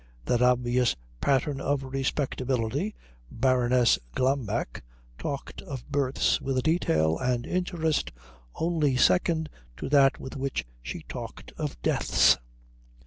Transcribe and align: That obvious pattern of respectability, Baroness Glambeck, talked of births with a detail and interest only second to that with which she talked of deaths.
That 0.25 0.41
obvious 0.41 0.95
pattern 1.19 1.61
of 1.61 1.83
respectability, 1.83 2.95
Baroness 3.29 3.99
Glambeck, 4.15 4.81
talked 5.19 5.61
of 5.61 5.87
births 5.91 6.41
with 6.41 6.57
a 6.57 6.63
detail 6.63 7.19
and 7.19 7.45
interest 7.45 8.11
only 8.55 8.95
second 8.97 9.47
to 9.77 9.89
that 9.89 10.19
with 10.19 10.35
which 10.35 10.65
she 10.81 11.03
talked 11.07 11.51
of 11.55 11.79
deaths. 11.83 12.39